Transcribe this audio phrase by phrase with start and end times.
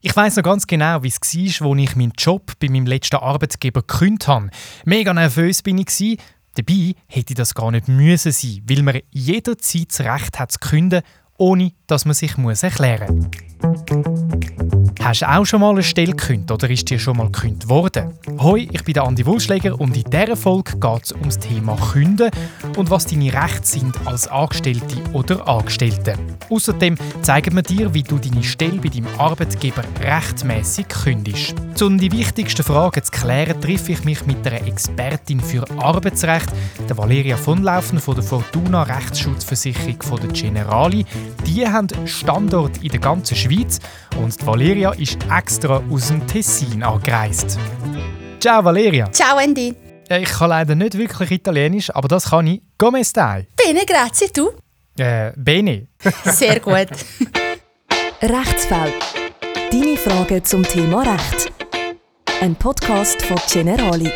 [0.00, 1.20] Ich weiß noch ganz genau, wie es
[1.60, 4.48] war, als ich meinen Job bei meinem letzten Arbeitgeber gekündigt habe.
[4.84, 6.18] Mega nervös bin ich.
[6.54, 11.02] Dabei hätte das gar nicht müssen sein, weil man jederzeit das Recht hat zu künden,
[11.36, 13.28] ohne dass man sich erklären
[13.60, 14.77] muss.
[15.00, 18.14] Hast du auch schon mal eine Stelle gekündigt oder ist dir schon mal gekündigt worden?
[18.40, 22.30] Hoi, ich bin Andi Wulschläger und in dieser Folge geht es um das Thema Künden
[22.76, 26.14] und was deine Rechte sind als Angestellte oder Angestellte.
[26.50, 31.54] Außerdem zeigen wir dir, wie du deine Stelle bei deinem Arbeitgeber rechtmäßig kündigst.
[31.80, 36.50] Um die wichtigsten Fragen zu klären, treffe ich mich mit einer Expertin für Arbeitsrecht,
[36.88, 41.06] der Valeria von Laufen von der Fortuna Rechtsschutzversicherung von der Generali.
[41.46, 43.78] Die haben Standort in der ganzen Schweiz
[44.18, 47.58] und Valeria Valeria ist extra aus dem Tessin angereist.
[48.40, 49.10] Ciao Valeria.
[49.12, 49.74] Ciao Andy.
[50.08, 52.62] Ich kann leider nicht wirklich Italienisch, aber das kann ich.
[52.78, 53.48] Come stai?
[53.56, 54.28] Bene, grazie.
[54.32, 54.50] Du?
[54.98, 55.88] Äh, bene.
[56.24, 56.88] Sehr gut.
[58.22, 58.92] Rechtsfall.
[59.70, 61.52] Deine Fragen zum Thema Recht.
[62.40, 64.10] Ein Podcast von Generali.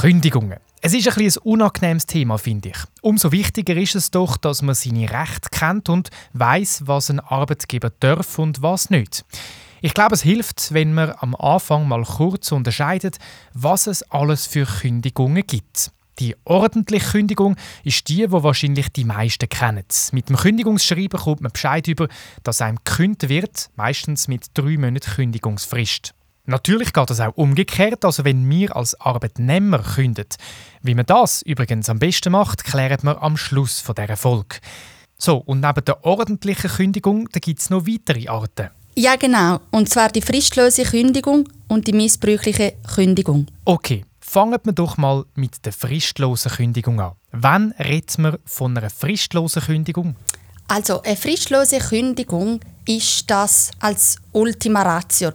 [0.00, 0.63] Kündigungen.
[0.86, 2.76] Es ist ein, ein unangenehmes Thema, finde ich.
[3.00, 7.88] Umso wichtiger ist es doch, dass man seine Rechte kennt und weiß, was ein Arbeitgeber
[8.00, 9.24] darf und was nicht.
[9.80, 13.16] Ich glaube, es hilft, wenn man am Anfang mal kurz unterscheidet,
[13.54, 15.90] was es alles für Kündigungen gibt.
[16.18, 19.86] Die ordentliche Kündigung ist die, wo wahrscheinlich die meisten kennen.
[20.12, 22.08] Mit dem Kündigungsschreiben kommt man Bescheid über,
[22.42, 26.12] dass einem gekündigt wird, meistens mit drei Monaten Kündigungsfrist.
[26.46, 30.36] Natürlich geht es auch umgekehrt, also wenn wir als Arbeitnehmer kündigen.
[30.82, 34.56] Wie man das übrigens am besten macht, klären wir am Schluss von dieser Folge.
[35.16, 38.68] So, und neben der ordentlichen Kündigung gibt es noch weitere Arten.
[38.94, 39.60] Ja, genau.
[39.70, 43.46] Und zwar die fristlose Kündigung und die missbräuchliche Kündigung.
[43.64, 47.12] Okay, fangen wir doch mal mit der fristlosen Kündigung an.
[47.32, 50.14] Wann redet man von einer fristlosen Kündigung?
[50.68, 55.30] Also, eine fristlose Kündigung ist das als Ultima Ratio.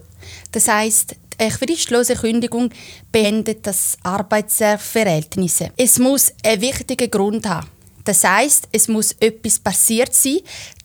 [0.52, 2.70] Das heißt, eine fristlose Kündigung
[3.12, 5.64] beendet das Arbeitsverhältnis.
[5.78, 7.68] Es muss einen wichtigen Grund haben.
[8.04, 10.40] Das heißt, es muss etwas passiert sein,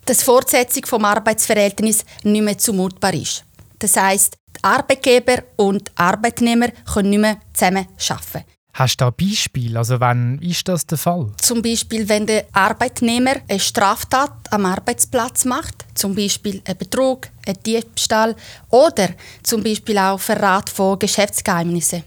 [0.05, 3.45] dass die Fortsetzung vom Arbeitsverhältnis nicht mehr zumutbar ist.
[3.79, 8.54] Das heißt, Arbeitgeber und Arbeitnehmer können nicht mehr zusammen arbeiten.
[8.75, 9.77] Hast du da Beispiel?
[9.77, 11.31] Also wann ist das der Fall?
[11.41, 17.57] Zum Beispiel, wenn der Arbeitnehmer eine Straftat am Arbeitsplatz macht, zum Beispiel ein Betrug, ein
[17.65, 18.35] Diebstahl
[18.71, 19.11] oder
[19.45, 22.03] zum Beispiel auch Verrat von Geschäftsgeheimnissen.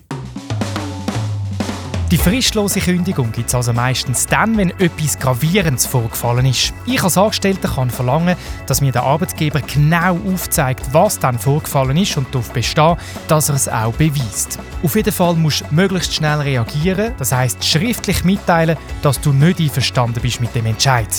[2.10, 6.74] Die fristlose Kündigung gibt es also meistens dann, wenn etwas Gravierendes vorgefallen ist.
[6.86, 12.16] Ich als Angestellter kann verlangen, dass mir der Arbeitgeber genau aufzeigt, was dann vorgefallen ist
[12.16, 12.96] und darauf bestehen,
[13.28, 14.58] dass er es auch beweist.
[14.84, 19.60] Auf jeden Fall musst du möglichst schnell reagieren, das heißt schriftlich mitteilen, dass du nicht
[19.60, 21.10] einverstanden bist mit dem Entscheid.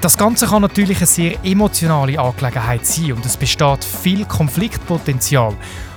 [0.00, 5.54] Das Ganze kann natürlich eine sehr emotionale Angelegenheit sein und es besteht viel Konfliktpotenzial.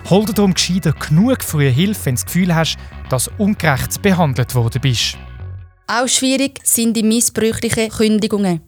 [0.10, 2.78] Hol dir darum gescheiter genug frühe Hilfe, wenn du das Gefühl hast,
[3.10, 5.18] dass ungerecht behandelt worden bist.
[5.86, 8.62] Auch schwierig sind die missbräuchlichen Kündigungen.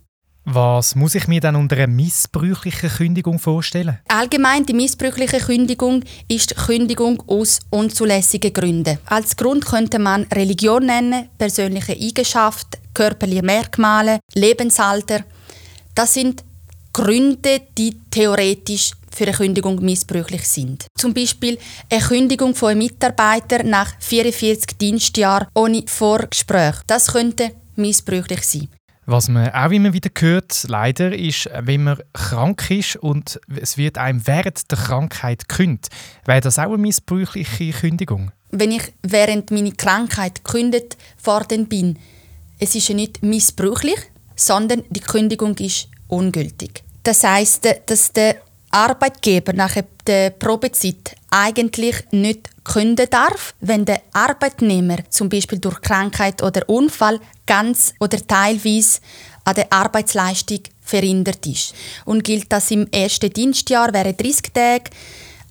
[0.44, 4.00] Was muss ich mir dann unter einer missbräuchlichen Kündigung vorstellen?
[4.10, 8.98] Allgemein die missbräuchliche Kündigung ist Kündigung aus unzulässigen Gründen.
[9.06, 15.24] Als Grund könnte man Religion nennen, persönliche Eigenschaften, körperliche Merkmale, Lebensalter.
[15.96, 16.44] Das sind
[16.92, 20.88] Gründe, die theoretisch für eine Kündigung missbräuchlich sind.
[20.98, 21.58] Zum Beispiel
[21.90, 26.76] eine Kündigung von einem Mitarbeiter nach 44 Dienstjahren ohne Vorgespräch.
[26.88, 28.70] Das könnte missbräuchlich sein.
[29.06, 33.98] Was man auch immer wieder hört, leider, ist, wenn man krank ist und es wird
[33.98, 35.90] einem während der Krankheit gekündigt.
[36.26, 38.32] Wäre das auch eine missbräuchliche Kündigung?
[38.52, 41.98] Wenn ich während meiner Krankheit gekündigt worden bin,
[42.60, 44.00] es ist ja nicht missbräuchlich,
[44.36, 46.84] sondern die Kündigung ist ungültig.
[47.02, 48.36] Das heißt, dass der
[48.72, 49.76] Arbeitgeber nach
[50.06, 57.20] der Probezeit eigentlich nicht kündigen darf, wenn der Arbeitnehmer zum Beispiel durch Krankheit oder Unfall
[57.46, 59.00] ganz oder teilweise
[59.44, 61.74] an der Arbeitsleistung verhindert ist.
[62.06, 64.92] Und gilt das im ersten Dienstjahr wäre 30 Tage,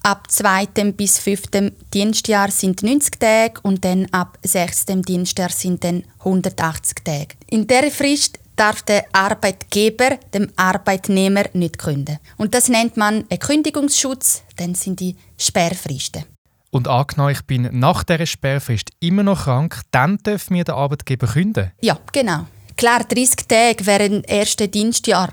[0.03, 6.05] ab zweitem bis fünftem Dienstjahr sind 90 Tage und dann ab sechstem Dienstjahr sind dann
[6.21, 7.35] 180 Tage.
[7.49, 12.19] In der Frist darf der Arbeitgeber dem Arbeitnehmer nicht kündigen.
[12.37, 16.25] Und das nennt man einen Kündigungsschutz, dann sind die Sperrfristen.
[16.71, 21.27] Und angenommen, ich bin nach dieser Sperrfrist immer noch krank, dann darf mir der Arbeitgeber
[21.27, 21.73] kündigen?
[21.81, 22.47] Ja, genau.
[22.77, 25.31] Klar, 30 Tage während dem ersten Dienstjahr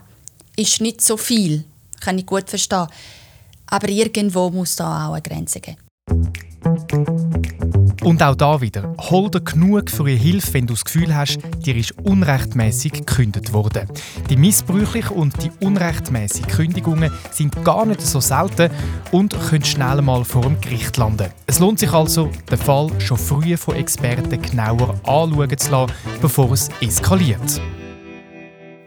[0.55, 1.65] ist nicht so viel,
[1.99, 2.87] kann ich gut verstehen.
[3.67, 5.77] Aber irgendwo muss da auch eine Grenze geben.
[8.05, 11.39] Und auch da wieder, hol dir genug für ihre Hilfe, wenn du das Gefühl hast,
[11.65, 13.89] dir ist unrechtmäßig gekündigt worden.
[14.29, 18.69] Die missbräuchlichen und die unrechtmäßigen Kündigungen sind gar nicht so selten
[19.09, 21.31] und können schnell mal vor dem Gericht landen.
[21.47, 26.51] Es lohnt sich also, den Fall schon früher von Experten genauer anschauen zu lassen, bevor
[26.51, 27.59] es eskaliert.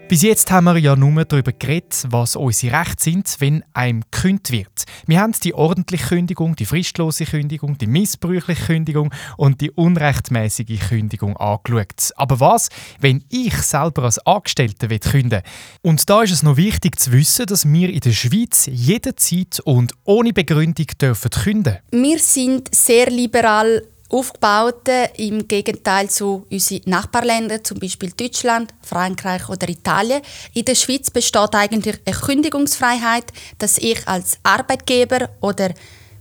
[0.09, 4.51] Bis jetzt haben wir ja nur darüber geredet, was unsere Rechte sind, wenn einem gekündigt
[4.51, 4.85] wird.
[5.07, 11.37] Wir haben die ordentliche Kündigung, die fristlose Kündigung, die missbräuchliche Kündigung und die unrechtmäßige Kündigung
[11.37, 12.13] angeschaut.
[12.17, 12.71] Aber was,
[13.01, 15.43] wenn ich selber als Angestellter kündigen
[15.83, 19.93] Und da ist es noch wichtig zu wissen, dass wir in der Schweiz jederzeit und
[20.05, 21.81] ohne Begründung dürfen kündigen.
[21.91, 29.69] Wir sind sehr liberal aufgebaut, im Gegenteil zu unseren Nachbarländern, zum Beispiel Deutschland, Frankreich oder
[29.69, 30.23] Italien.
[30.55, 35.73] In der Schweiz besteht eigentlich eine Kündigungsfreiheit, dass ich als Arbeitgeber oder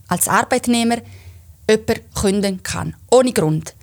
[0.07, 0.97] als Arbeitnehmer
[1.69, 3.73] jemanden kündigen kann, ohne Grund.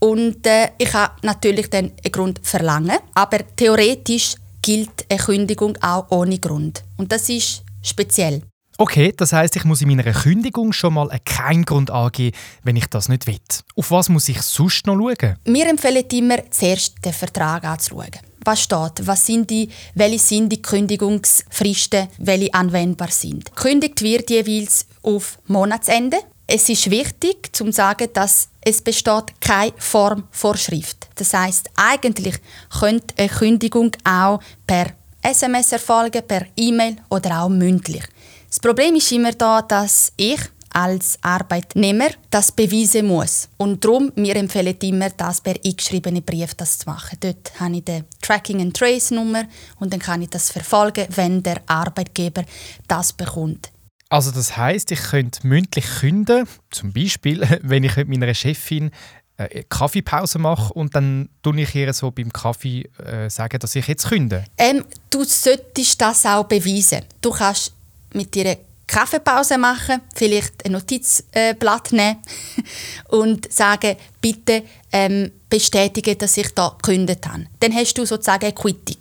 [0.00, 6.10] Und äh, ich habe natürlich dann einen Grund verlangen, aber theoretisch gilt eine Kündigung auch
[6.10, 6.84] ohne Grund.
[6.96, 8.42] Und das ist speziell.
[8.80, 12.86] Okay, das heißt, ich muss in meiner Kündigung schon mal keinen Grund angeben, wenn ich
[12.86, 13.40] das nicht will.
[13.74, 15.36] Auf was muss ich sonst noch schauen?
[15.44, 18.12] Wir empfehlen immer, zuerst den Vertrag anzuschauen.
[18.44, 19.04] Was steht?
[19.04, 23.52] Was sind die, welche sind die Kündigungsfristen, welche anwendbar sind?
[23.56, 26.18] Kündigt wird jeweils auf Monatsende.
[26.46, 31.08] Es ist wichtig, zu sagen, dass es besteht keine Formvorschrift.
[31.16, 32.36] Das heißt, eigentlich
[32.78, 38.04] könnte eine Kündigung auch per SMS erfolgen, per E-Mail oder auch mündlich.
[38.48, 40.40] Das Problem ist immer da, dass ich
[40.70, 43.48] als Arbeitnehmer das beweisen muss.
[43.56, 47.18] Und darum, wir empfehlen immer, das per eingeschriebenen Brief das zu machen.
[47.20, 49.44] Dort habe ich die Tracking and Trace Nummer
[49.80, 52.44] und dann kann ich das verfolgen, wenn der Arbeitgeber
[52.86, 53.70] das bekommt.
[54.10, 58.90] Also das heißt, ich könnte mündlich künden, zum Beispiel, wenn ich mit meiner Chefin
[59.36, 63.76] eine äh, Kaffeepause mache und dann tue ich ihr so beim Kaffee äh, sagen, dass
[63.76, 64.44] ich jetzt künde.
[64.56, 67.02] Ähm, du solltest das auch beweisen.
[67.20, 67.74] Du kannst
[68.14, 72.16] mit eine Kaffeepause machen, vielleicht ein Notizblatt nehmen
[73.08, 77.44] und sagen, bitte ähm, bestätige, dass ich da gekündigt habe.
[77.60, 78.96] Dann hast du sozusagen eine Quittung.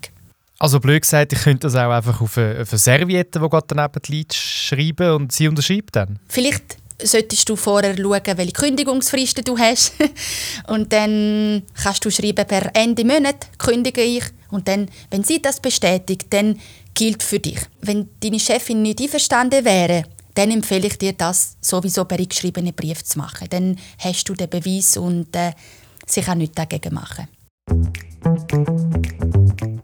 [0.59, 3.67] Also blöd gesagt, ich könnte das auch einfach auf eine, auf eine Serviette, die gerade
[3.67, 6.19] daneben liegt, schreiben und sie unterschreibt dann?
[6.27, 9.93] Vielleicht solltest du vorher schauen, welche Kündigungsfristen du hast.
[10.67, 14.23] und dann kannst du schreiben, per Ende Monat kündige ich.
[14.49, 16.59] Und dann, wenn sie das bestätigt, dann
[16.93, 17.59] gilt für dich.
[17.81, 20.03] Wenn deine Chefin nicht einverstanden wäre,
[20.33, 23.47] dann empfehle ich dir, das sowieso per geschriebenen Brief zu machen.
[23.49, 25.53] Dann hast du den Beweis und äh,
[26.05, 27.27] sie kann nichts dagegen machen.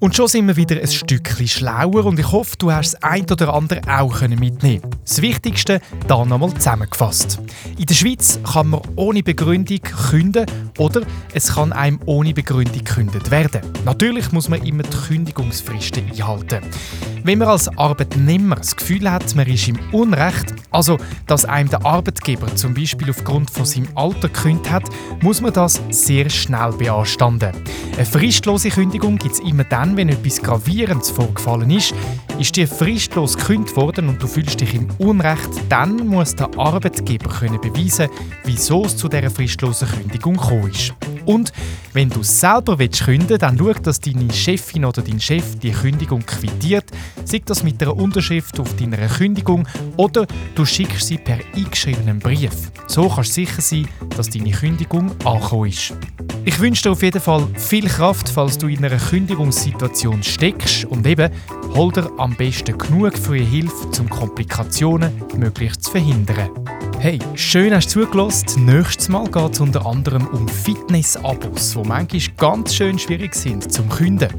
[0.04, 3.24] Und schon sind wir wieder ein Stückchen schlauer und ich hoffe, du hast das ein
[3.32, 5.80] oder andere auch mitnehmen Das Wichtigste
[6.10, 7.40] da nochmal zusammengefasst.
[7.78, 10.46] In der Schweiz kann man ohne Begründung künden
[10.78, 11.04] oder
[11.34, 13.62] es kann einem ohne Begründung gekündigt werden.
[13.86, 16.66] Natürlich muss man immer die Kündigungsfristen einhalten.
[17.24, 21.86] Wenn man als Arbeitnehmer das Gefühl hat, man ist im Unrecht, also dass einem der
[21.86, 24.84] Arbeitgeber zum Beispiel aufgrund von seinem Alter gekündigt hat,
[25.22, 27.54] muss man das sehr schnell beanstanden.
[27.96, 31.94] Eine fristlose Kündigung gibt es immer dann, wenn etwas Gravierendes vorgefallen ist.
[32.40, 37.30] Ist dir fristlos gekündigt worden und du fühlst dich im Unrecht, dann muss der Arbeitgeber
[37.30, 38.10] können beweisen,
[38.44, 40.94] wieso es zu dieser fristlosen Kündigung gekommen ist.
[41.26, 41.54] Und
[41.94, 46.26] wenn du selber willst kündigen dann schau, dass deine Chefin oder dein Chef die Kündigung
[46.26, 46.86] quittiert,
[47.26, 49.68] sei das mit einer Unterschrift auf deiner Kündigung
[49.98, 52.72] oder du schickst sie per eingeschriebenen Brief.
[52.88, 55.94] So kannst du sicher sein, dass deine Kündigung angekommen ist.
[56.46, 61.08] Ich wünsche dir auf jeden Fall viel Kraft, falls du in einer Kündigungssituation steckst und
[61.08, 61.32] eben
[61.74, 66.50] hol dir am besten genug frühe Hilfe, um Komplikationen möglichst zu verhindern.
[67.00, 68.66] Hey, schön hast du zugelassen.
[68.66, 73.88] Nächstes Mal geht es unter anderem um Fitness-Abos, die manchmal ganz schön schwierig sind zum
[73.88, 74.30] Künden.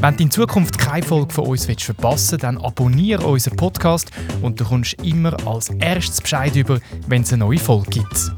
[0.00, 4.58] Wenn du in Zukunft keine Folge von uns verpassen willst, dann abonniere unseren Podcast und
[4.58, 8.32] du kommst immer als erstes Bescheid über, wenn es eine neue Folge gibt.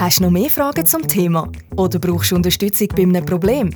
[0.00, 1.46] Hast du noch mehr Fragen zum Thema?
[1.76, 3.68] Oder brauchst du Unterstützung bei einem Problem?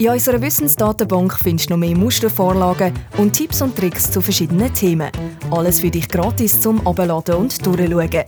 [0.00, 5.12] In unserer Wissensdatenbank findest du noch mehr Mustervorlagen und Tipps und Tricks zu verschiedenen Themen.
[5.52, 8.10] Alles für dich gratis zum Abladen und Durchschauen.
[8.10, 8.24] Geh